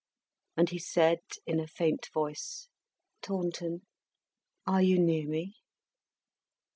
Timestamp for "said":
0.79-1.19